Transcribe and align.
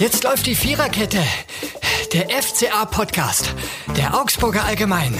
Jetzt 0.00 0.24
läuft 0.24 0.46
die 0.46 0.54
Viererkette. 0.54 1.18
Der 2.14 2.30
FCA-Podcast. 2.30 3.54
Der 3.98 4.18
Augsburger 4.18 4.64
Allgemein. 4.64 5.12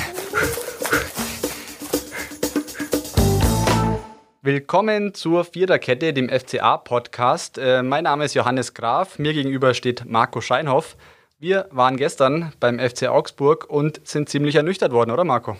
Willkommen 4.40 5.12
zur 5.12 5.44
Viererkette, 5.44 6.14
dem 6.14 6.30
FCA-Podcast. 6.30 7.58
Äh, 7.58 7.82
mein 7.82 8.04
Name 8.04 8.24
ist 8.24 8.32
Johannes 8.32 8.72
Graf. 8.72 9.18
Mir 9.18 9.34
gegenüber 9.34 9.74
steht 9.74 10.06
Marco 10.06 10.40
Scheinhoff. 10.40 10.96
Wir 11.38 11.68
waren 11.70 11.98
gestern 11.98 12.54
beim 12.58 12.78
FC 12.78 13.08
Augsburg 13.08 13.66
und 13.68 14.00
sind 14.08 14.30
ziemlich 14.30 14.54
ernüchtert 14.54 14.92
worden, 14.92 15.10
oder 15.10 15.24
Marco? 15.24 15.58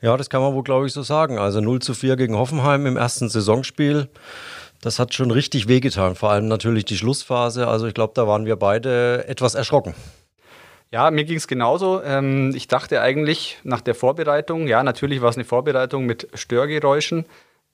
Ja, 0.00 0.16
das 0.16 0.30
kann 0.30 0.42
man 0.42 0.54
wohl, 0.54 0.62
glaube 0.62 0.86
ich, 0.86 0.92
so 0.92 1.02
sagen. 1.02 1.40
Also 1.40 1.60
0 1.60 1.80
zu 1.80 1.92
4 1.92 2.14
gegen 2.14 2.36
Hoffenheim 2.36 2.86
im 2.86 2.96
ersten 2.96 3.28
Saisonspiel. 3.28 4.08
Das 4.80 4.98
hat 4.98 5.12
schon 5.12 5.30
richtig 5.30 5.68
wehgetan, 5.68 6.14
vor 6.14 6.30
allem 6.30 6.48
natürlich 6.48 6.86
die 6.86 6.96
Schlussphase. 6.96 7.68
Also 7.68 7.86
ich 7.86 7.94
glaube, 7.94 8.14
da 8.14 8.26
waren 8.26 8.46
wir 8.46 8.56
beide 8.56 9.28
etwas 9.28 9.54
erschrocken. 9.54 9.94
Ja, 10.90 11.10
mir 11.10 11.24
ging 11.24 11.36
es 11.36 11.46
genauso. 11.46 12.02
Ähm, 12.02 12.52
ich 12.56 12.66
dachte 12.66 13.00
eigentlich 13.00 13.58
nach 13.62 13.80
der 13.80 13.94
Vorbereitung, 13.94 14.66
ja, 14.66 14.82
natürlich 14.82 15.20
war 15.20 15.28
es 15.28 15.36
eine 15.36 15.44
Vorbereitung 15.44 16.06
mit 16.06 16.28
Störgeräuschen, 16.34 17.26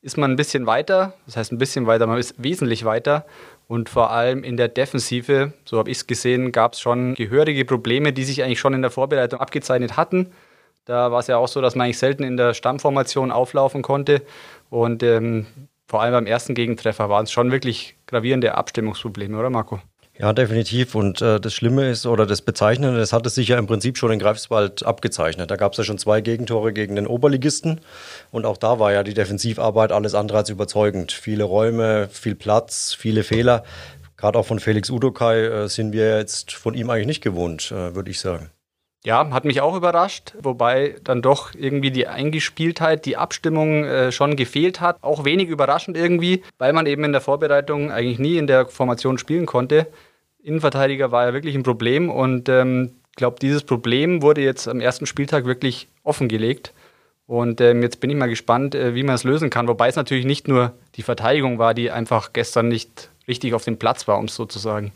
ist 0.02 0.19
man 0.19 0.32
ein 0.32 0.37
bisschen 0.37 0.66
weiter, 0.66 1.15
das 1.24 1.37
heißt 1.37 1.52
ein 1.52 1.59
bisschen 1.59 1.87
weiter, 1.87 2.06
man 2.06 2.19
ist 2.19 2.34
wesentlich 2.42 2.84
weiter. 2.84 3.24
Und 3.68 3.88
vor 3.88 4.10
allem 4.10 4.45
in 4.45 4.57
der 4.57 4.68
Defensive, 4.68 5.52
so 5.65 5.79
habe 5.79 5.91
ich 5.91 5.98
es 5.98 6.07
gesehen, 6.07 6.52
gab 6.52 6.74
es 6.74 6.80
schon 6.80 7.15
gehörige 7.15 7.65
Probleme, 7.65 8.12
die 8.12 8.24
sich 8.24 8.43
eigentlich 8.43 8.60
schon 8.60 8.74
in 8.74 8.82
der 8.82 8.91
Vorbereitung 8.91 9.41
abgezeichnet 9.41 9.96
hatten. 9.96 10.32
Da 10.84 11.10
war 11.10 11.20
es 11.20 11.27
ja 11.27 11.37
auch 11.37 11.48
so, 11.48 11.60
dass 11.60 11.74
man 11.74 11.87
eigentlich 11.87 11.98
selten 11.98 12.23
in 12.23 12.37
der 12.37 12.54
Stammformation 12.54 13.32
auflaufen 13.32 13.82
konnte. 13.82 14.23
Und 14.70 15.02
ähm, 15.02 15.46
vor 15.86 16.02
allem 16.02 16.12
beim 16.12 16.26
ersten 16.26 16.54
Gegentreffer 16.54 17.08
waren 17.08 17.24
es 17.24 17.32
schon 17.32 17.52
wirklich 17.52 17.96
gravierende 18.06 18.54
Abstimmungsprobleme, 18.54 19.38
oder 19.38 19.50
Marco? 19.50 19.80
Ja, 20.18 20.32
definitiv. 20.32 20.95
Und 20.95 21.20
äh, 21.20 21.38
das 21.38 21.52
Schlimme 21.52 21.90
ist, 21.90 22.06
oder 22.06 22.24
das 22.24 22.40
Bezeichnende, 22.40 22.98
das 22.98 23.12
hatte 23.12 23.28
sich 23.28 23.48
ja 23.48 23.59
im 23.59 23.66
Prinzip 23.66 23.98
schon 23.98 24.10
in 24.12 24.18
Greifswald 24.18 24.84
abgezeichnet. 24.84 25.51
Da 25.51 25.56
gab 25.56 25.73
es 25.73 25.78
ja 25.78 25.84
schon 25.84 25.98
zwei 25.98 26.23
Gegentore 26.23 26.73
gegen 26.73 26.96
den 26.96 27.06
Oberligisten. 27.06 27.82
Und 28.30 28.46
auch 28.46 28.56
da 28.56 28.78
war 28.78 28.93
ja 28.93 29.02
die 29.02 29.15
Defensivarbeit 29.15 29.93
alles 29.93 30.15
andere 30.15 30.38
als 30.38 30.48
überzeugend. 30.48 31.12
Viele 31.12 31.45
Räume, 31.45 32.09
viel 32.10 32.34
Platz, 32.34 32.95
viele 32.98 33.24
Fehler. 33.24 33.62
Gerade 34.16 34.38
auch 34.38 34.46
von 34.46 34.59
Felix 34.59 34.88
Udokai 34.88 35.45
äh, 35.45 35.68
sind 35.68 35.93
wir 35.93 36.16
jetzt 36.16 36.52
von 36.52 36.73
ihm 36.73 36.88
eigentlich 36.88 37.06
nicht 37.06 37.23
gewohnt, 37.23 37.71
äh, 37.71 37.95
würde 37.95 38.10
ich 38.10 38.18
sagen. 38.18 38.50
Ja, 39.07 39.30
hat 39.30 39.45
mich 39.45 39.60
auch 39.60 39.76
überrascht, 39.76 40.35
wobei 40.43 40.96
dann 41.04 41.23
doch 41.23 41.54
irgendwie 41.54 41.93
die 41.93 42.09
Eingespieltheit, 42.09 43.07
die 43.07 43.16
Abstimmung 43.16 43.85
äh, 43.85 44.10
schon 44.10 44.35
gefehlt 44.35 44.80
hat. 44.80 44.96
Auch 45.01 45.24
wenig 45.24 45.49
überraschend 45.49 45.96
irgendwie, 45.96 46.43
weil 46.59 46.73
man 46.73 46.87
eben 46.87 47.04
in 47.04 47.12
der 47.12 47.21
Vorbereitung 47.21 47.93
eigentlich 47.93 48.18
nie 48.18 48.37
in 48.37 48.49
der 48.49 48.66
Formation 48.66 49.16
spielen 49.16 49.46
konnte. 49.46 49.87
Innenverteidiger 50.43 51.12
war 51.12 51.24
ja 51.24 51.34
wirklich 51.34 51.54
ein 51.54 51.62
Problem 51.62 52.10
und 52.10 52.49
ich 52.49 52.54
ähm, 52.57 52.96
glaube, 53.15 53.37
dieses 53.40 53.62
Problem 53.62 54.23
wurde 54.23 54.40
jetzt 54.40 54.66
am 54.66 54.80
ersten 54.80 55.07
Spieltag 55.07 55.45
wirklich 55.45 55.87
offengelegt. 56.02 56.73
Und 57.29 57.60
ähm, 57.60 57.82
jetzt 57.82 58.01
bin 58.01 58.10
ich 58.10 58.16
mal 58.16 58.29
gespannt, 58.29 58.74
äh, 58.74 58.96
wie 58.96 59.04
man 59.04 59.15
es 59.15 59.23
lösen 59.23 59.51
kann. 59.51 59.68
Wobei 59.68 59.87
es 59.87 59.95
natürlich 59.95 60.24
nicht 60.24 60.49
nur 60.49 60.73
die 60.96 61.02
Verteidigung 61.02 61.60
war, 61.60 61.74
die 61.74 61.93
einfach 61.93 62.32
gestern 62.32 62.66
nicht 62.66 63.10
richtig 63.29 63.54
auf 63.54 63.62
dem 63.62 63.79
Platz 63.79 64.09
war, 64.09 64.19
um 64.19 64.25
es 64.25 64.34
so 64.34 64.47
zu 64.47 64.59
sagen. 64.59 64.91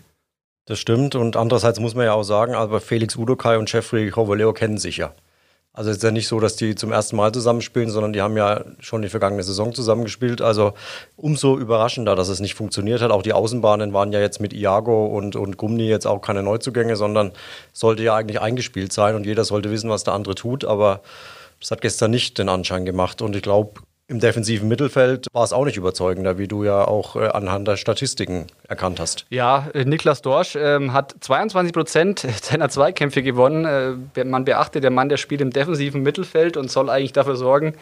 Das 0.67 0.79
stimmt. 0.79 1.15
Und 1.15 1.37
andererseits 1.37 1.81
muss 1.81 1.95
man 1.95 2.07
ja 2.07 2.13
auch 2.13 2.23
sagen, 2.23 2.55
aber 2.55 2.81
Felix 2.81 3.17
Udokai 3.17 3.59
und 3.59 3.73
Jeffrey 3.73 4.11
Hovoleo 4.11 4.53
kennen 4.53 4.79
sich 4.79 4.99
ja. 4.99 5.13
Also 5.73 5.91
es 5.91 5.99
ist 5.99 6.03
ja 6.03 6.11
nicht 6.11 6.27
so, 6.27 6.41
dass 6.41 6.57
die 6.57 6.75
zum 6.75 6.91
ersten 6.91 7.15
Mal 7.15 7.33
zusammenspielen, 7.33 7.91
sondern 7.91 8.13
die 8.13 8.21
haben 8.21 8.37
ja 8.37 8.65
schon 8.81 9.03
die 9.03 9.09
vergangene 9.09 9.45
Saison 9.45 9.73
zusammengespielt. 9.73 10.43
Also 10.43 10.73
umso 11.17 11.57
überraschender, 11.59 12.17
dass 12.17 12.29
es 12.29 12.41
nicht 12.41 12.55
funktioniert 12.55 13.01
hat. 13.01 13.13
Auch 13.13 13.23
die 13.23 13.33
Außenbahnen 13.33 13.93
waren 13.93 14.13
ja 14.13 14.21
jetzt 14.21 14.41
mit 14.41 14.53
Iago 14.53 15.07
und, 15.07 15.37
und 15.37 15.57
Gumni 15.57 15.89
jetzt 15.89 16.07
auch 16.07 16.21
keine 16.21 16.43
Neuzugänge, 16.43 16.97
sondern 16.97 17.31
sollte 17.73 18.03
ja 18.03 18.17
eigentlich 18.17 18.41
eingespielt 18.41 18.93
sein 18.93 19.15
und 19.15 19.27
jeder 19.27 19.45
sollte 19.45 19.71
wissen, 19.71 19.91
was 19.91 20.03
der 20.03 20.15
andere 20.15 20.35
tut. 20.35 20.65
Aber 20.65 21.03
das 21.61 21.71
hat 21.71 21.83
gestern 21.83 22.11
nicht 22.11 22.39
den 22.39 22.49
Anschein 22.49 22.85
gemacht. 22.85 23.23
Und 23.23 23.37
ich 23.37 23.43
glaube, 23.43 23.81
im 24.11 24.19
defensiven 24.19 24.67
Mittelfeld 24.67 25.29
war 25.33 25.45
es 25.45 25.53
auch 25.53 25.65
nicht 25.65 25.77
überzeugender, 25.77 26.37
wie 26.37 26.49
du 26.49 26.65
ja 26.65 26.85
auch 26.85 27.15
äh, 27.15 27.29
anhand 27.29 27.69
der 27.69 27.77
Statistiken 27.77 28.49
erkannt 28.67 28.99
hast. 28.99 29.25
Ja, 29.31 29.69
äh, 29.73 29.85
Niklas 29.85 30.21
Dorsch 30.21 30.57
ähm, 30.57 30.93
hat 30.93 31.15
22 31.21 31.73
Prozent 31.73 32.19
seiner 32.43 32.69
Zweikämpfe 32.69 33.23
gewonnen. 33.23 33.65
Äh, 34.17 34.25
man 34.25 34.45
beachtet, 34.45 34.83
der 34.83 34.91
Mann, 34.91 35.09
der 35.09 35.17
spielt 35.17 35.41
im 35.41 35.51
defensiven 35.51 36.03
Mittelfeld 36.03 36.57
und 36.57 36.73
soll 36.73 36.91
eigentlich 36.91 37.13
dafür 37.13 37.37
sorgen, 37.37 37.75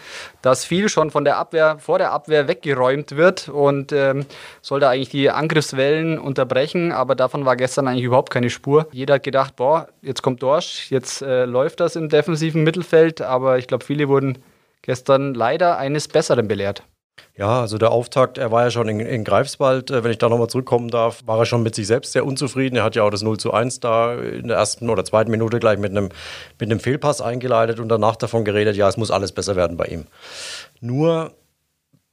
dass 0.42 0.66
viel 0.66 0.90
schon 0.90 1.10
von 1.10 1.24
der 1.24 1.38
Abwehr, 1.38 1.78
vor 1.78 1.96
der 1.96 2.12
Abwehr 2.12 2.46
weggeräumt 2.46 3.16
wird 3.16 3.48
und 3.48 3.92
ähm, 3.92 4.26
soll 4.60 4.80
da 4.80 4.90
eigentlich 4.90 5.08
die 5.08 5.30
Angriffswellen 5.30 6.18
unterbrechen. 6.18 6.92
Aber 6.92 7.14
davon 7.14 7.46
war 7.46 7.56
gestern 7.56 7.88
eigentlich 7.88 8.04
überhaupt 8.04 8.30
keine 8.30 8.50
Spur. 8.50 8.86
Jeder 8.92 9.14
hat 9.14 9.22
gedacht, 9.22 9.56
boah, 9.56 9.88
jetzt 10.02 10.22
kommt 10.22 10.42
Dorsch, 10.42 10.90
jetzt 10.90 11.22
äh, 11.22 11.46
läuft 11.46 11.80
das 11.80 11.96
im 11.96 12.10
defensiven 12.10 12.64
Mittelfeld. 12.64 13.22
Aber 13.22 13.56
ich 13.56 13.66
glaube, 13.66 13.82
viele 13.82 14.08
wurden 14.08 14.38
gestern 14.88 15.34
leider 15.34 15.76
eines 15.76 16.08
Besseren 16.08 16.48
belehrt. 16.48 16.82
Ja, 17.36 17.60
also 17.60 17.76
der 17.76 17.90
Auftakt, 17.90 18.38
er 18.38 18.50
war 18.50 18.64
ja 18.64 18.70
schon 18.70 18.88
in, 18.88 19.00
in 19.00 19.22
Greifswald, 19.22 19.90
äh, 19.90 20.02
wenn 20.02 20.10
ich 20.10 20.16
da 20.16 20.30
nochmal 20.30 20.48
zurückkommen 20.48 20.88
darf, 20.88 21.20
war 21.26 21.38
er 21.38 21.44
schon 21.44 21.62
mit 21.62 21.74
sich 21.74 21.86
selbst 21.86 22.12
sehr 22.12 22.24
unzufrieden. 22.24 22.76
Er 22.76 22.84
hat 22.84 22.96
ja 22.96 23.02
auch 23.02 23.10
das 23.10 23.20
0 23.20 23.36
zu 23.36 23.52
1 23.52 23.80
da 23.80 24.14
in 24.14 24.48
der 24.48 24.56
ersten 24.56 24.88
oder 24.88 25.04
zweiten 25.04 25.30
Minute 25.30 25.60
gleich 25.60 25.78
mit 25.78 25.90
einem, 25.90 26.08
mit 26.58 26.70
einem 26.70 26.80
Fehlpass 26.80 27.20
eingeleitet 27.20 27.80
und 27.80 27.90
danach 27.90 28.16
davon 28.16 28.46
geredet, 28.46 28.76
ja, 28.76 28.88
es 28.88 28.96
muss 28.96 29.10
alles 29.10 29.32
besser 29.32 29.56
werden 29.56 29.76
bei 29.76 29.84
ihm. 29.84 30.06
Nur 30.80 31.32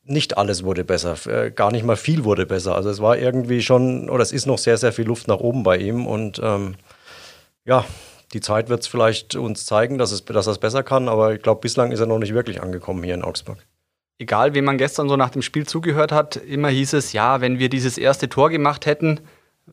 nicht 0.04 0.38
alles 0.38 0.66
wurde 0.66 0.84
besser, 0.84 1.16
äh, 1.28 1.52
gar 1.52 1.72
nicht 1.72 1.86
mal 1.86 1.96
viel 1.96 2.26
wurde 2.26 2.46
besser. 2.46 2.76
Also 2.76 2.90
es 2.90 3.00
war 3.00 3.18
irgendwie 3.18 3.62
schon, 3.62 4.10
oder 4.10 4.22
es 4.22 4.34
ist 4.34 4.48
noch 4.48 4.58
sehr, 4.58 4.76
sehr 4.76 4.92
viel 4.92 5.06
Luft 5.06 5.30
nach 5.30 5.40
oben 5.40 5.64
bei 5.64 5.78
ihm 5.78 6.06
und 6.06 6.42
ähm, 6.44 6.76
ja, 7.64 7.86
die 8.36 8.42
Zeit 8.42 8.68
wird 8.68 8.82
es 8.82 8.88
vielleicht 8.88 9.36
uns 9.38 9.66
zeigen, 9.66 9.98
dass, 9.98 10.12
es, 10.12 10.26
dass 10.26 10.46
er 10.46 10.52
es 10.52 10.58
besser 10.58 10.84
kann, 10.84 11.08
aber 11.08 11.34
ich 11.34 11.42
glaube, 11.42 11.62
bislang 11.62 11.94
ist 11.94 12.02
er 12.02 12.06
noch 12.06 12.20
nicht 12.20 12.34
wirklich 12.34 12.62
angekommen 12.62 13.02
hier 13.02 13.14
in 13.14 13.22
Augsburg. 13.22 13.66
Egal, 14.20 14.54
wem 14.54 14.66
man 14.66 14.78
gestern 14.78 15.08
so 15.08 15.16
nach 15.16 15.30
dem 15.30 15.42
Spiel 15.42 15.66
zugehört 15.66 16.12
hat, 16.12 16.36
immer 16.36 16.68
hieß 16.68 16.94
es, 16.94 17.14
ja, 17.14 17.40
wenn 17.40 17.60
wir 17.60 17.70
dieses 17.70 17.98
erste 17.98 18.28
Tor 18.28 18.50
gemacht 18.50 18.86
hätten, 18.86 19.22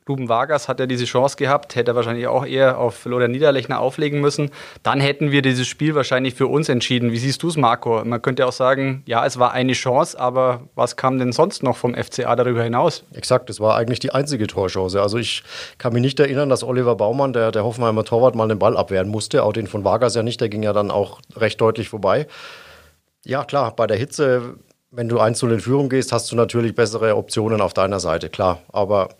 Ruben 0.08 0.28
Vargas 0.28 0.68
hat 0.68 0.80
ja 0.80 0.86
diese 0.86 1.04
Chance 1.04 1.36
gehabt, 1.36 1.76
hätte 1.76 1.92
er 1.92 1.94
wahrscheinlich 1.94 2.26
auch 2.26 2.46
eher 2.46 2.78
auf 2.78 2.94
Florian 2.94 3.30
Niederlechner 3.30 3.78
auflegen 3.78 4.22
müssen. 4.22 4.50
Dann 4.82 5.00
hätten 5.00 5.32
wir 5.32 5.42
dieses 5.42 5.68
Spiel 5.68 5.94
wahrscheinlich 5.94 6.34
für 6.34 6.46
uns 6.46 6.70
entschieden. 6.70 7.12
Wie 7.12 7.18
siehst 7.18 7.42
du 7.42 7.48
es, 7.48 7.58
Marco? 7.58 8.02
Man 8.02 8.22
könnte 8.22 8.46
auch 8.46 8.52
sagen, 8.52 9.02
ja, 9.06 9.24
es 9.26 9.38
war 9.38 9.52
eine 9.52 9.74
Chance, 9.74 10.18
aber 10.18 10.62
was 10.74 10.96
kam 10.96 11.18
denn 11.18 11.32
sonst 11.32 11.62
noch 11.62 11.76
vom 11.76 11.94
FCA 11.94 12.34
darüber 12.36 12.62
hinaus? 12.62 13.04
Exakt, 13.12 13.50
es 13.50 13.60
war 13.60 13.76
eigentlich 13.76 14.00
die 14.00 14.12
einzige 14.12 14.46
Torchance. 14.46 15.00
Also 15.00 15.18
ich 15.18 15.42
kann 15.76 15.92
mich 15.92 16.02
nicht 16.02 16.18
erinnern, 16.18 16.48
dass 16.48 16.64
Oliver 16.64 16.96
Baumann, 16.96 17.34
der, 17.34 17.52
der 17.52 17.64
Hoffenheimer 17.64 18.04
Torwart, 18.04 18.34
mal 18.34 18.48
den 18.48 18.58
Ball 18.58 18.78
abwehren 18.78 19.08
musste. 19.08 19.42
Auch 19.42 19.52
den 19.52 19.66
von 19.66 19.84
Vargas 19.84 20.14
ja 20.14 20.22
nicht, 20.22 20.40
der 20.40 20.48
ging 20.48 20.62
ja 20.62 20.72
dann 20.72 20.90
auch 20.90 21.20
recht 21.36 21.60
deutlich 21.60 21.90
vorbei. 21.90 22.26
Ja, 23.24 23.44
klar, 23.44 23.76
bei 23.76 23.86
der 23.86 23.98
Hitze, 23.98 24.54
wenn 24.90 25.08
du 25.08 25.20
1 25.20 25.42
in 25.42 25.60
Führung 25.60 25.90
gehst, 25.90 26.12
hast 26.12 26.32
du 26.32 26.36
natürlich 26.36 26.74
bessere 26.74 27.14
Optionen 27.14 27.60
auf 27.60 27.74
deiner 27.74 28.00
Seite, 28.00 28.30
klar. 28.30 28.62
Aber 28.72 29.10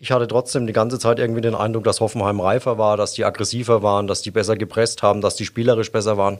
ich 0.00 0.10
hatte 0.12 0.26
trotzdem 0.26 0.66
die 0.66 0.72
ganze 0.72 0.98
Zeit 0.98 1.18
irgendwie 1.18 1.42
den 1.42 1.54
Eindruck, 1.54 1.84
dass 1.84 2.00
Hoffenheim 2.00 2.40
reifer 2.40 2.78
war, 2.78 2.96
dass 2.96 3.12
die 3.12 3.24
aggressiver 3.24 3.82
waren, 3.82 4.06
dass 4.06 4.22
die 4.22 4.30
besser 4.30 4.56
gepresst 4.56 5.02
haben, 5.02 5.20
dass 5.20 5.36
die 5.36 5.44
spielerisch 5.44 5.92
besser 5.92 6.16
waren. 6.16 6.38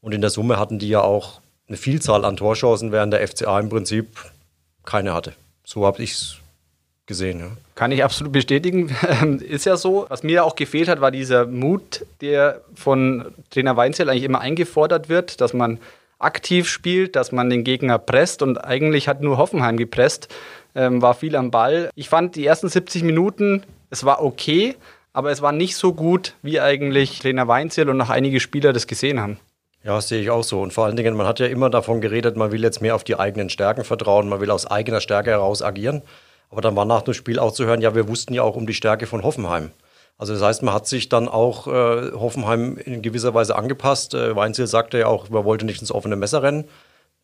Und 0.00 0.14
in 0.14 0.20
der 0.20 0.30
Summe 0.30 0.58
hatten 0.58 0.78
die 0.78 0.88
ja 0.88 1.00
auch 1.00 1.40
eine 1.68 1.76
Vielzahl 1.76 2.24
an 2.24 2.36
Torchancen, 2.36 2.90
während 2.90 3.12
der 3.12 3.26
FCA 3.26 3.60
im 3.60 3.68
Prinzip 3.68 4.08
keine 4.84 5.14
hatte. 5.14 5.34
So 5.64 5.86
habe 5.86 6.02
ich 6.02 6.12
es 6.12 6.36
gesehen. 7.06 7.40
Ja. 7.40 7.46
Kann 7.76 7.92
ich 7.92 8.02
absolut 8.02 8.32
bestätigen. 8.32 8.90
Ist 9.40 9.64
ja 9.64 9.76
so. 9.76 10.06
Was 10.08 10.24
mir 10.24 10.44
auch 10.44 10.56
gefehlt 10.56 10.88
hat, 10.88 11.00
war 11.00 11.12
dieser 11.12 11.46
Mut, 11.46 12.04
der 12.20 12.62
von 12.74 13.26
Trainer 13.50 13.76
Weinzel 13.76 14.08
eigentlich 14.08 14.24
immer 14.24 14.40
eingefordert 14.40 15.08
wird, 15.08 15.40
dass 15.40 15.52
man 15.52 15.78
aktiv 16.18 16.68
spielt, 16.68 17.16
dass 17.16 17.32
man 17.32 17.50
den 17.50 17.64
Gegner 17.64 17.98
presst 17.98 18.42
und 18.42 18.58
eigentlich 18.58 19.08
hat 19.08 19.20
nur 19.22 19.38
Hoffenheim 19.38 19.76
gepresst 19.76 20.28
ähm, 20.74 21.02
war 21.02 21.14
viel 21.14 21.36
am 21.36 21.50
Ball. 21.50 21.90
Ich 21.94 22.08
fand 22.08 22.36
die 22.36 22.46
ersten 22.46 22.68
70 22.68 23.02
Minuten, 23.02 23.62
es 23.90 24.04
war 24.04 24.22
okay, 24.22 24.76
aber 25.12 25.30
es 25.30 25.42
war 25.42 25.52
nicht 25.52 25.76
so 25.76 25.92
gut, 25.92 26.34
wie 26.42 26.60
eigentlich 26.60 27.18
Trainer 27.18 27.48
Weinziel 27.48 27.88
und 27.88 27.96
noch 27.96 28.10
einige 28.10 28.40
Spieler 28.40 28.72
das 28.72 28.86
gesehen 28.86 29.20
haben. 29.20 29.38
Ja, 29.82 30.00
sehe 30.00 30.20
ich 30.20 30.30
auch 30.30 30.44
so. 30.44 30.60
Und 30.60 30.72
vor 30.72 30.84
allen 30.84 30.96
Dingen, 30.96 31.16
man 31.16 31.26
hat 31.26 31.40
ja 31.40 31.46
immer 31.46 31.70
davon 31.70 32.00
geredet, 32.00 32.36
man 32.36 32.52
will 32.52 32.62
jetzt 32.62 32.82
mehr 32.82 32.94
auf 32.94 33.04
die 33.04 33.18
eigenen 33.18 33.48
Stärken 33.48 33.84
vertrauen, 33.84 34.28
man 34.28 34.40
will 34.40 34.50
aus 34.50 34.66
eigener 34.66 35.00
Stärke 35.00 35.30
heraus 35.30 35.62
agieren. 35.62 36.02
Aber 36.50 36.60
dann 36.60 36.76
war 36.76 36.84
nach 36.84 37.02
dem 37.02 37.14
Spiel 37.14 37.38
auch 37.38 37.52
zu 37.52 37.64
hören, 37.64 37.80
ja, 37.80 37.94
wir 37.94 38.08
wussten 38.08 38.34
ja 38.34 38.42
auch 38.42 38.56
um 38.56 38.66
die 38.66 38.74
Stärke 38.74 39.06
von 39.06 39.22
Hoffenheim. 39.22 39.70
Also 40.18 40.34
das 40.34 40.42
heißt, 40.42 40.62
man 40.64 40.74
hat 40.74 40.88
sich 40.88 41.08
dann 41.08 41.28
auch 41.28 41.68
äh, 41.68 42.10
Hoffenheim 42.12 42.76
in 42.76 43.02
gewisser 43.02 43.34
Weise 43.34 43.54
angepasst. 43.54 44.14
Äh, 44.14 44.34
Weinziel 44.34 44.66
sagte 44.66 44.98
ja 44.98 45.06
auch, 45.06 45.30
man 45.30 45.44
wollte 45.44 45.64
nicht 45.64 45.80
ins 45.80 45.92
offene 45.92 46.16
Messer 46.16 46.42
rennen. 46.42 46.64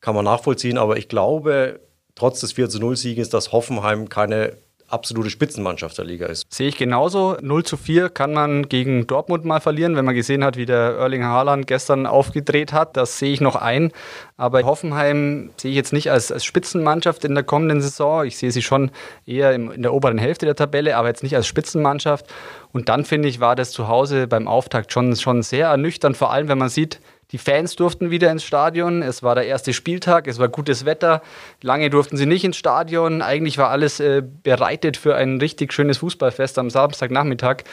Kann 0.00 0.14
man 0.14 0.24
nachvollziehen, 0.24 0.78
aber 0.78 0.96
ich 0.96 1.08
glaube, 1.08 1.80
trotz 2.14 2.40
des 2.40 2.54
4-0-Sieges, 2.54 3.30
dass 3.30 3.52
Hoffenheim 3.52 4.08
keine 4.08 4.56
absolute 4.94 5.28
Spitzenmannschaft 5.28 5.98
der 5.98 6.04
Liga 6.04 6.26
ist. 6.26 6.46
Sehe 6.48 6.68
ich 6.68 6.78
genauso. 6.78 7.36
0 7.40 7.64
zu 7.64 7.76
4 7.76 8.08
kann 8.08 8.32
man 8.32 8.68
gegen 8.68 9.06
Dortmund 9.06 9.44
mal 9.44 9.60
verlieren, 9.60 9.96
wenn 9.96 10.04
man 10.04 10.14
gesehen 10.14 10.42
hat, 10.42 10.56
wie 10.56 10.64
der 10.64 10.96
Erling 10.96 11.24
Haaland 11.24 11.66
gestern 11.66 12.06
aufgedreht 12.06 12.72
hat. 12.72 12.96
Das 12.96 13.18
sehe 13.18 13.32
ich 13.32 13.40
noch 13.40 13.56
ein. 13.56 13.92
Aber 14.36 14.62
Hoffenheim 14.62 15.50
sehe 15.56 15.72
ich 15.72 15.76
jetzt 15.76 15.92
nicht 15.92 16.10
als, 16.10 16.32
als 16.32 16.44
Spitzenmannschaft 16.44 17.24
in 17.24 17.34
der 17.34 17.44
kommenden 17.44 17.82
Saison. 17.82 18.24
Ich 18.24 18.38
sehe 18.38 18.50
sie 18.50 18.62
schon 18.62 18.90
eher 19.26 19.52
im, 19.52 19.70
in 19.70 19.82
der 19.82 19.92
oberen 19.92 20.18
Hälfte 20.18 20.46
der 20.46 20.56
Tabelle, 20.56 20.96
aber 20.96 21.08
jetzt 21.08 21.22
nicht 21.22 21.36
als 21.36 21.46
Spitzenmannschaft. 21.46 22.26
Und 22.72 22.88
dann 22.88 23.04
finde 23.04 23.28
ich, 23.28 23.40
war 23.40 23.54
das 23.54 23.70
zu 23.70 23.88
Hause 23.88 24.26
beim 24.26 24.48
Auftakt 24.48 24.92
schon, 24.92 25.14
schon 25.16 25.42
sehr 25.42 25.68
ernüchternd, 25.68 26.16
vor 26.16 26.32
allem 26.32 26.48
wenn 26.48 26.58
man 26.58 26.68
sieht, 26.68 27.00
die 27.34 27.38
Fans 27.38 27.74
durften 27.74 28.12
wieder 28.12 28.30
ins 28.30 28.44
Stadion. 28.44 29.02
Es 29.02 29.24
war 29.24 29.34
der 29.34 29.44
erste 29.44 29.72
Spieltag, 29.72 30.28
es 30.28 30.38
war 30.38 30.46
gutes 30.46 30.84
Wetter. 30.84 31.20
Lange 31.62 31.90
durften 31.90 32.16
sie 32.16 32.26
nicht 32.26 32.44
ins 32.44 32.56
Stadion. 32.56 33.22
Eigentlich 33.22 33.58
war 33.58 33.70
alles 33.70 33.98
äh, 33.98 34.22
bereitet 34.44 34.96
für 34.96 35.16
ein 35.16 35.38
richtig 35.38 35.72
schönes 35.72 35.98
Fußballfest 35.98 36.60
am 36.60 36.70
Samstagnachmittag. 36.70 37.64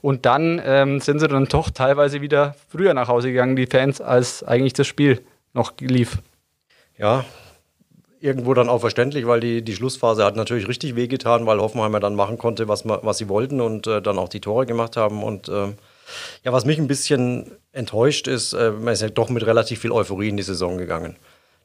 Und 0.00 0.24
dann 0.24 0.58
ähm, 0.64 1.00
sind 1.00 1.18
sie 1.18 1.28
dann 1.28 1.44
doch 1.44 1.68
teilweise 1.68 2.22
wieder 2.22 2.56
früher 2.70 2.94
nach 2.94 3.08
Hause 3.08 3.28
gegangen, 3.28 3.56
die 3.56 3.66
Fans, 3.66 4.00
als 4.00 4.42
eigentlich 4.42 4.72
das 4.72 4.86
Spiel 4.86 5.20
noch 5.52 5.74
lief. 5.80 6.16
Ja, 6.96 7.26
irgendwo 8.20 8.54
dann 8.54 8.70
auch 8.70 8.80
verständlich, 8.80 9.26
weil 9.26 9.40
die, 9.40 9.60
die 9.60 9.74
Schlussphase 9.74 10.24
hat 10.24 10.36
natürlich 10.36 10.66
richtig 10.66 10.96
wehgetan, 10.96 11.44
weil 11.44 11.60
Hoffenheimer 11.60 12.00
dann 12.00 12.14
machen 12.14 12.38
konnte, 12.38 12.68
was, 12.68 12.88
was 12.88 13.18
sie 13.18 13.28
wollten 13.28 13.60
und 13.60 13.86
äh, 13.86 14.00
dann 14.00 14.18
auch 14.18 14.30
die 14.30 14.40
Tore 14.40 14.64
gemacht 14.64 14.96
haben. 14.96 15.22
Und 15.22 15.50
äh, 15.50 15.74
ja, 16.44 16.52
was 16.52 16.64
mich 16.64 16.78
ein 16.78 16.88
bisschen 16.88 17.52
enttäuscht 17.72 18.28
ist, 18.28 18.52
äh, 18.52 18.70
man 18.70 18.94
ist 18.94 19.02
ja 19.02 19.08
doch 19.08 19.28
mit 19.28 19.46
relativ 19.46 19.80
viel 19.80 19.92
Euphorie 19.92 20.28
in 20.28 20.36
die 20.36 20.42
Saison 20.42 20.78
gegangen. 20.78 21.16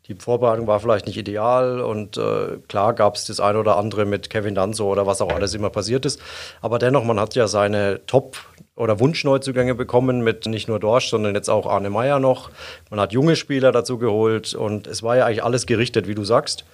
Die 0.07 0.13
Vorbereitung 0.13 0.67
war 0.67 0.79
vielleicht 0.79 1.07
nicht 1.07 1.17
ideal 1.17 1.79
und 1.79 2.17
äh, 2.17 2.57
klar 2.67 2.93
gab 2.93 3.15
es 3.15 3.25
das 3.25 3.39
eine 3.39 3.57
oder 3.57 3.75
andere 3.77 4.05
mit 4.05 4.29
Kevin 4.29 4.53
Danzo 4.53 4.85
oder 4.91 5.07
was 5.07 5.19
auch 5.19 5.31
alles 5.31 5.55
immer 5.55 5.71
passiert 5.71 6.05
ist. 6.05 6.21
Aber 6.61 6.77
dennoch, 6.77 7.03
man 7.03 7.19
hat 7.19 7.33
ja 7.33 7.47
seine 7.47 8.05
Top- 8.05 8.37
oder 8.75 8.99
Wunschneuzugänge 8.99 9.73
bekommen 9.73 10.21
mit 10.21 10.45
nicht 10.45 10.67
nur 10.67 10.79
Dorsch, 10.79 11.09
sondern 11.09 11.33
jetzt 11.33 11.49
auch 11.49 11.65
Arne 11.65 11.89
Meyer 11.89 12.19
noch. 12.19 12.51
Man 12.91 12.99
hat 12.99 13.13
junge 13.13 13.35
Spieler 13.35 13.71
dazu 13.71 13.97
geholt 13.97 14.53
und 14.53 14.85
es 14.85 15.01
war 15.01 15.17
ja 15.17 15.25
eigentlich 15.25 15.43
alles 15.43 15.65
gerichtet, 15.65 16.07
wie 16.07 16.15
du 16.15 16.23
sagst. 16.23 16.65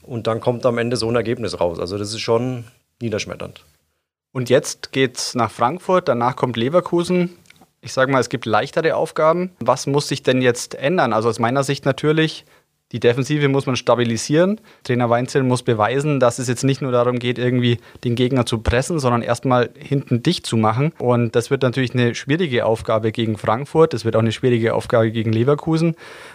Und 0.00 0.26
dann 0.26 0.40
kommt 0.40 0.64
am 0.64 0.78
Ende 0.78 0.96
so 0.96 1.08
ein 1.08 1.16
Ergebnis 1.16 1.60
raus. 1.60 1.78
Also 1.78 1.98
das 1.98 2.10
ist 2.10 2.20
schon 2.20 2.64
niederschmetternd. 3.00 3.62
Und 4.34 4.50
jetzt 4.50 4.90
geht's 4.90 5.36
nach 5.36 5.52
Frankfurt, 5.52 6.08
danach 6.08 6.34
kommt 6.34 6.56
Leverkusen. 6.56 7.36
Ich 7.80 7.92
sage 7.92 8.10
mal, 8.10 8.18
es 8.18 8.28
gibt 8.28 8.46
leichtere 8.46 8.96
Aufgaben. 8.96 9.52
Was 9.60 9.86
muss 9.86 10.08
sich 10.08 10.24
denn 10.24 10.42
jetzt 10.42 10.74
ändern? 10.74 11.12
Also 11.12 11.28
aus 11.28 11.38
meiner 11.38 11.62
Sicht 11.62 11.84
natürlich, 11.84 12.44
die 12.90 12.98
Defensive 12.98 13.48
muss 13.48 13.66
man 13.66 13.76
stabilisieren. 13.76 14.60
Trainer 14.82 15.08
Weinzel 15.08 15.44
muss 15.44 15.62
beweisen, 15.62 16.18
dass 16.18 16.40
es 16.40 16.48
jetzt 16.48 16.64
nicht 16.64 16.82
nur 16.82 16.90
darum 16.90 17.20
geht, 17.20 17.38
irgendwie 17.38 17.78
den 18.02 18.16
Gegner 18.16 18.44
zu 18.44 18.58
pressen, 18.58 18.98
sondern 18.98 19.22
erstmal 19.22 19.70
hinten 19.78 20.24
dicht 20.24 20.46
zu 20.46 20.56
machen. 20.56 20.92
Und 20.98 21.36
das 21.36 21.52
wird 21.52 21.62
natürlich 21.62 21.94
eine 21.94 22.16
schwierige 22.16 22.66
Aufgabe 22.66 23.12
gegen 23.12 23.38
Frankfurt. 23.38 23.92
Das 23.92 24.04
wird 24.04 24.16
auch 24.16 24.20
eine 24.20 24.32
schwierige 24.32 24.74
Aufgabe 24.74 25.12
gegen 25.12 25.32
Leverkusen. 25.32 25.94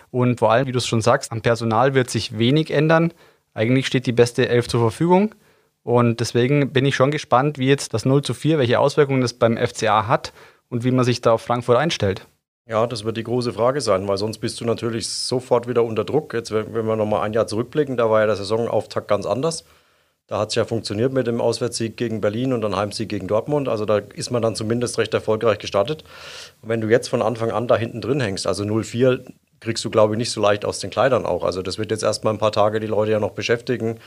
Und 0.10 0.40
vor 0.40 0.54
allem, 0.54 0.68
wie 0.68 0.72
du 0.72 0.78
es 0.78 0.88
schon 0.88 1.02
sagst, 1.02 1.34
am 1.34 1.42
Personal 1.42 1.96
wird 1.96 2.10
sich 2.10 2.40
wenig 2.40 2.72
ändern. 2.72 3.12
Eigentlich 3.54 3.88
steht 3.88 4.06
die 4.06 4.14
beste 4.14 4.48
Elf 4.48 4.70
zur 4.70 4.80
Verfügung. 4.80 5.36
Und 5.84 6.20
deswegen 6.20 6.72
bin 6.74 6.86
ich 6.86 6.96
schon 6.96 7.12
gespannt, 7.12 7.58
wie 7.58 7.68
jetzt 7.68 7.94
das 7.94 8.06
0 8.06 8.22
zu 8.22 8.34
4, 8.34 8.58
welche 8.60 8.80
Auswirkungen 8.80 9.22
das 9.22 9.34
beim 9.34 9.58
FCA 9.58 10.08
hat 10.08 10.34
und 10.70 10.84
wie 10.84 10.92
man 10.92 11.06
sich 11.06 11.22
da 11.22 11.34
auf 11.34 11.42
Frankfurt 11.42 11.78
einstellt. 11.78 12.28
Ja, 12.68 12.86
das 12.86 13.04
wird 13.04 13.18
die 13.18 13.24
große 13.24 13.54
Frage 13.54 13.82
sein, 13.82 14.08
weil 14.08 14.18
sonst 14.18 14.38
bist 14.38 14.62
du 14.62 14.66
natürlich 14.66 15.08
sofort 15.08 15.68
wieder 15.68 15.84
unter 15.84 16.06
Druck. 16.06 16.34
Jetzt, 16.36 16.52
wenn 16.52 16.86
wir 16.86 16.96
nochmal 16.96 17.22
ein 17.22 17.34
Jahr 17.34 17.48
zurückblicken, 17.48 17.98
da 17.98 18.12
war 18.12 18.20
ja 18.20 18.28
der 18.28 18.36
Saisonauftakt 18.36 19.08
ganz 19.08 19.26
anders. 19.26 19.64
Da 20.28 20.38
hat 20.38 20.50
es 20.50 20.56
ja 20.56 20.64
funktioniert 20.64 21.12
mit 21.12 21.26
dem 21.26 21.42
Auswärtssieg 21.42 21.98
gegen 21.98 22.22
Berlin 22.22 22.54
und 22.54 22.62
dann 22.62 22.76
Heimsieg 22.76 23.10
gegen 23.10 23.28
Dortmund. 23.28 23.68
Also 23.68 23.86
da 23.86 23.98
ist 23.98 24.30
man 24.30 24.44
dann 24.44 24.54
zumindest 24.54 25.00
recht 25.00 25.12
erfolgreich 25.16 25.58
gestartet. 25.58 26.04
Und 26.62 26.70
wenn 26.70 26.82
du 26.82 26.88
jetzt 26.88 27.08
von 27.08 27.24
Anfang 27.24 27.50
an 27.50 27.68
da 27.68 27.76
hinten 27.76 28.00
drin 28.00 28.22
hängst, 28.22 28.46
also 28.46 28.64
0-4, 28.64 29.26
kriegst 29.60 29.84
du, 29.84 29.90
glaube 29.90 30.14
ich, 30.14 30.18
nicht 30.18 30.32
so 30.32 30.42
leicht 30.42 30.66
aus 30.66 30.80
den 30.80 30.90
Kleidern 30.90 31.26
auch. 31.26 31.44
Also 31.44 31.62
das 31.62 31.78
wird 31.78 31.92
jetzt 31.92 32.04
erstmal 32.04 32.34
ein 32.34 32.40
paar 32.40 32.52
Tage 32.52 32.80
die 32.80 32.88
Leute 32.88 33.12
ja 33.12 33.20
noch 33.20 33.32
beschäftigen. 33.32 34.00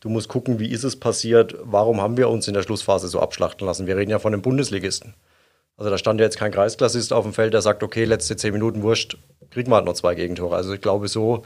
Du 0.00 0.08
musst 0.08 0.28
gucken, 0.28 0.58
wie 0.58 0.70
ist 0.70 0.84
es 0.84 0.98
passiert, 0.98 1.56
warum 1.62 2.00
haben 2.00 2.16
wir 2.16 2.28
uns 2.28 2.48
in 2.48 2.54
der 2.54 2.62
Schlussphase 2.62 3.08
so 3.08 3.20
abschlachten 3.20 3.66
lassen. 3.66 3.86
Wir 3.86 3.96
reden 3.96 4.10
ja 4.10 4.18
von 4.18 4.32
einem 4.32 4.42
Bundesligisten. 4.42 5.14
Also 5.76 5.90
da 5.90 5.98
stand 5.98 6.20
ja 6.20 6.26
jetzt 6.26 6.38
kein 6.38 6.52
Kreisklassist 6.52 7.12
auf 7.12 7.24
dem 7.24 7.34
Feld, 7.34 7.52
der 7.52 7.62
sagt, 7.62 7.82
okay, 7.82 8.04
letzte 8.04 8.36
zehn 8.36 8.52
Minuten 8.52 8.82
wurscht, 8.82 9.18
kriegen 9.50 9.70
wir 9.70 9.76
halt 9.76 9.84
noch 9.84 9.94
zwei 9.94 10.14
Gegentore. 10.14 10.56
Also 10.56 10.72
ich 10.72 10.80
glaube, 10.80 11.06
so 11.08 11.42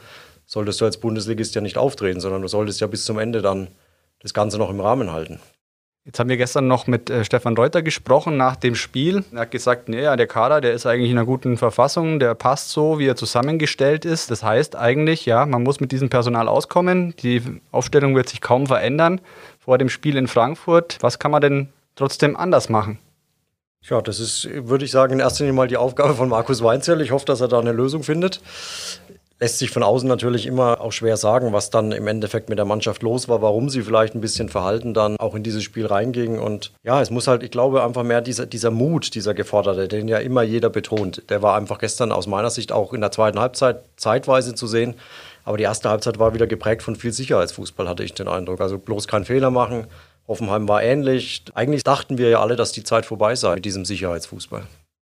solltest 0.47 0.81
du 0.81 0.85
als 0.85 0.99
Bundesligist 0.99 1.55
ja 1.55 1.61
nicht 1.61 1.79
auftreten, 1.79 2.21
sondern 2.21 2.43
du 2.43 2.49
solltest 2.49 2.81
ja 2.81 2.87
bis 2.87 3.05
zum 3.05 3.19
Ende 3.19 3.43
dann 3.43 3.69
das 4.21 4.35
Ganze 4.35 4.59
noch 4.59 4.71
im 4.71 4.81
Rahmen 4.81 5.13
halten. 5.13 5.41
Jetzt 6.11 6.19
haben 6.19 6.29
wir 6.29 6.39
gestern 6.39 6.67
noch 6.67 6.89
mit 6.89 7.09
äh, 7.09 7.25
Stefan 7.25 7.57
Reuter 7.57 7.83
gesprochen 7.83 8.37
nach 8.37 8.57
dem 8.57 8.75
Spiel. 8.75 9.23
Er 9.33 9.43
hat 9.43 9.53
gesagt, 9.53 9.89
nee, 9.89 10.01
der 10.01 10.27
Kader, 10.27 10.61
der 10.61 10.73
ist 10.73 10.85
eigentlich 10.85 11.13
in 11.13 11.17
einer 11.17 11.25
guten 11.25 11.57
Verfassung, 11.57 12.19
der 12.19 12.35
passt 12.35 12.71
so, 12.71 12.99
wie 12.99 13.07
er 13.07 13.15
zusammengestellt 13.15 14.05
ist. 14.05 14.29
Das 14.29 14.43
heißt 14.43 14.75
eigentlich, 14.75 15.25
ja, 15.25 15.47
man 15.47 15.63
muss 15.63 15.79
mit 15.79 15.93
diesem 15.93 16.11
Personal 16.11 16.49
auskommen. 16.49 17.15
Die 17.23 17.41
Aufstellung 17.71 18.17
wird 18.17 18.29
sich 18.29 18.41
kaum 18.41 18.67
verändern 18.67 19.21
vor 19.61 19.79
dem 19.79 19.89
Spiel 19.89 20.17
in 20.17 20.27
Frankfurt. 20.27 20.99
Was 21.01 21.21
kann 21.21 21.31
man 21.31 21.43
denn 21.43 21.69
trotzdem 21.95 22.37
anders 22.37 22.69
machen? 22.69 22.99
Ja, 23.89 24.03
das 24.03 24.19
ist, 24.19 24.49
würde 24.53 24.85
ich 24.85 24.91
sagen, 24.91 25.13
in 25.13 25.21
erster 25.21 25.45
Linie 25.45 25.55
mal 25.55 25.69
die 25.69 25.77
Aufgabe 25.77 26.15
von 26.15 26.29
Markus 26.29 26.61
Weinzell. 26.61 27.01
Ich 27.03 27.13
hoffe, 27.13 27.25
dass 27.25 27.41
er 27.41 27.47
da 27.47 27.61
eine 27.61 27.71
Lösung 27.71 28.03
findet. 28.03 28.41
Lässt 29.43 29.59
sich 29.59 29.71
von 29.71 29.83
außen 29.83 30.07
natürlich 30.07 30.45
immer 30.45 30.83
auch 30.83 30.93
schwer 30.93 31.17
sagen, 31.17 31.55
was 31.55 31.71
dann 31.71 31.93
im 31.93 32.07
Endeffekt 32.07 32.51
mit 32.51 32.59
der 32.59 32.67
Mannschaft 32.67 33.03
los 33.03 33.27
war, 33.27 33.41
warum 33.41 33.71
sie 33.71 33.81
vielleicht 33.81 34.15
ein 34.15 34.21
bisschen 34.21 34.51
verhalten 34.51 34.93
dann 34.93 35.17
auch 35.17 35.35
in 35.35 35.43
dieses 35.43 35.63
Spiel 35.63 35.87
reingingen. 35.87 36.39
Und 36.39 36.73
ja, 36.83 37.01
es 37.01 37.09
muss 37.09 37.27
halt, 37.27 37.43
ich 37.43 37.51
glaube, 37.51 37.83
einfach 37.83 38.03
mehr 38.03 38.21
dieser, 38.21 38.45
dieser 38.45 38.71
Mut, 38.71 39.15
dieser 39.15 39.33
geforderte, 39.33 39.89
den 39.89 40.09
ja 40.09 40.19
immer 40.19 40.43
jeder 40.43 40.69
betont. 40.69 41.23
Der 41.31 41.41
war 41.41 41.57
einfach 41.57 41.79
gestern 41.79 42.13
aus 42.13 42.27
meiner 42.27 42.51
Sicht 42.51 42.71
auch 42.71 42.93
in 42.93 43.01
der 43.01 43.13
zweiten 43.13 43.41
Halbzeit 43.41 43.83
zeitweise 43.97 44.55
zu 44.55 44.67
sehen. 44.67 44.95
Aber 45.45 45.57
die 45.57 45.65
erste 45.65 45.89
Halbzeit 45.89 46.19
war 46.19 46.35
wieder 46.35 46.47
geprägt 46.47 46.83
von 46.83 46.95
viel 46.95 47.13
Sicherheitsfußball, 47.13 47.89
hatte 47.89 48.05
ich 48.05 48.13
den 48.13 48.29
Eindruck. 48.29 48.61
Also 48.61 48.77
bloß 48.77 49.09
keinen 49.09 49.25
Fehler 49.25 49.51
machen. 49.51 49.87
Hoffenheim 50.29 50.69
war 50.69 50.83
ähnlich. 50.83 51.45
Eigentlich 51.55 51.83
dachten 51.83 52.19
wir 52.19 52.29
ja 52.29 52.43
alle, 52.43 52.57
dass 52.57 52.73
die 52.73 52.85
Zeit 52.85 53.07
vorbei 53.07 53.35
sei 53.37 53.55
mit 53.55 53.65
diesem 53.65 53.87
Sicherheitsfußball. 53.87 54.65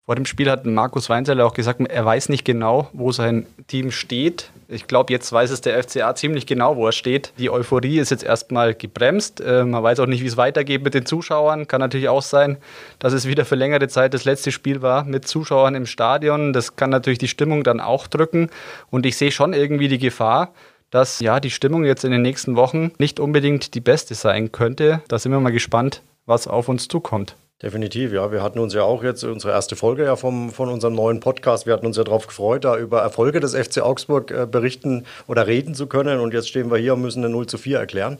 Vor 0.09 0.15
dem 0.15 0.25
Spiel 0.25 0.49
hat 0.49 0.65
Markus 0.65 1.07
Weinzeller 1.07 1.45
auch 1.45 1.53
gesagt, 1.53 1.81
er 1.87 2.03
weiß 2.03 2.29
nicht 2.29 2.43
genau, 2.43 2.89
wo 2.93 3.11
sein 3.11 3.45
Team 3.67 3.91
steht. 3.91 4.49
Ich 4.67 4.87
glaube, 4.87 5.13
jetzt 5.13 5.31
weiß 5.31 5.51
es 5.51 5.61
der 5.61 5.83
FCA 5.83 6.15
ziemlich 6.15 6.47
genau, 6.47 6.77
wo 6.77 6.87
er 6.87 6.93
steht. 6.93 7.31
Die 7.37 7.51
Euphorie 7.51 7.99
ist 7.99 8.09
jetzt 8.09 8.23
erstmal 8.23 8.73
gebremst. 8.73 9.39
Äh, 9.39 9.65
man 9.65 9.83
weiß 9.83 9.99
auch 9.99 10.07
nicht, 10.07 10.23
wie 10.23 10.27
es 10.27 10.35
weitergeht 10.35 10.83
mit 10.83 10.95
den 10.95 11.05
Zuschauern. 11.05 11.67
Kann 11.67 11.79
natürlich 11.79 12.09
auch 12.09 12.23
sein, 12.23 12.57
dass 12.97 13.13
es 13.13 13.27
wieder 13.27 13.45
für 13.45 13.53
längere 13.53 13.87
Zeit 13.87 14.15
das 14.15 14.25
letzte 14.25 14.51
Spiel 14.51 14.81
war 14.81 15.03
mit 15.03 15.27
Zuschauern 15.27 15.75
im 15.75 15.85
Stadion. 15.85 16.53
Das 16.53 16.75
kann 16.75 16.89
natürlich 16.89 17.19
die 17.19 17.27
Stimmung 17.27 17.63
dann 17.63 17.79
auch 17.79 18.07
drücken. 18.07 18.49
Und 18.89 19.05
ich 19.05 19.15
sehe 19.15 19.31
schon 19.31 19.53
irgendwie 19.53 19.89
die 19.89 19.99
Gefahr, 19.99 20.55
dass 20.89 21.19
ja 21.19 21.39
die 21.39 21.51
Stimmung 21.51 21.85
jetzt 21.85 22.03
in 22.03 22.09
den 22.09 22.23
nächsten 22.23 22.55
Wochen 22.55 22.93
nicht 22.97 23.19
unbedingt 23.19 23.75
die 23.75 23.79
beste 23.79 24.15
sein 24.15 24.51
könnte. 24.51 25.03
Da 25.07 25.19
sind 25.19 25.31
wir 25.31 25.39
mal 25.39 25.51
gespannt, 25.51 26.01
was 26.25 26.47
auf 26.47 26.67
uns 26.67 26.87
zukommt. 26.87 27.35
Definitiv, 27.61 28.13
ja. 28.13 28.31
Wir 28.31 28.41
hatten 28.41 28.59
uns 28.59 28.73
ja 28.73 28.83
auch 28.83 29.03
jetzt 29.03 29.23
unsere 29.25 29.51
erste 29.51 29.75
Folge 29.75 30.05
ja 30.05 30.15
vom, 30.15 30.49
von 30.49 30.69
unserem 30.69 30.95
neuen 30.95 31.19
Podcast. 31.19 31.65
Wir 31.65 31.73
hatten 31.73 31.85
uns 31.85 31.97
ja 31.97 32.05
darauf 32.05 32.25
gefreut, 32.25 32.63
da 32.63 32.77
über 32.77 33.01
Erfolge 33.01 33.41
des 33.41 33.53
FC 33.53 33.81
Augsburg 33.81 34.31
äh, 34.31 34.45
berichten 34.45 35.05
oder 35.27 35.45
reden 35.45 35.75
zu 35.75 35.87
können. 35.87 36.21
Und 36.21 36.33
jetzt 36.33 36.47
stehen 36.47 36.71
wir 36.71 36.77
hier 36.77 36.93
und 36.93 37.01
müssen 37.01 37.23
eine 37.23 37.33
0 37.33 37.47
zu 37.47 37.57
4 37.57 37.77
erklären. 37.77 38.17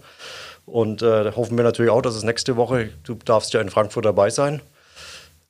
Und 0.65 1.01
äh, 1.01 1.31
hoffen 1.31 1.55
wir 1.55 1.63
natürlich 1.63 1.91
auch, 1.91 2.01
dass 2.01 2.15
es 2.15 2.23
nächste 2.23 2.57
Woche, 2.57 2.89
du 3.05 3.15
darfst 3.15 3.53
ja 3.53 3.61
in 3.61 3.69
Frankfurt 3.69 4.05
dabei 4.05 4.29
sein, 4.29 4.61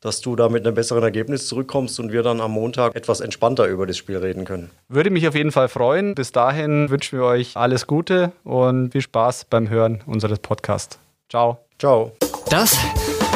dass 0.01 0.21
du 0.21 0.35
da 0.35 0.49
mit 0.49 0.65
einem 0.65 0.75
besseren 0.75 1.03
Ergebnis 1.03 1.47
zurückkommst 1.47 1.99
und 1.99 2.11
wir 2.11 2.23
dann 2.23 2.41
am 2.41 2.51
Montag 2.51 2.95
etwas 2.95 3.19
entspannter 3.19 3.65
über 3.67 3.85
das 3.85 3.97
Spiel 3.97 4.17
reden 4.17 4.45
können. 4.45 4.69
Würde 4.87 5.09
mich 5.09 5.27
auf 5.27 5.35
jeden 5.35 5.51
Fall 5.51 5.67
freuen. 5.67 6.15
Bis 6.15 6.31
dahin 6.31 6.89
wünschen 6.89 7.19
wir 7.19 7.25
euch 7.25 7.57
alles 7.57 7.87
Gute 7.87 8.31
und 8.43 8.91
viel 8.91 9.01
Spaß 9.01 9.45
beim 9.49 9.67
Hören 9.67 10.01
unseres 10.05 10.39
Podcasts. 10.39 10.99
Ciao. 11.27 11.57
Ciao. 11.79 12.13
Das 12.49 12.77